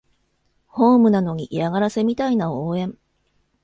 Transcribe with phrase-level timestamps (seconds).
[0.65, 2.97] ホームなのに嫌がらせみたいな応援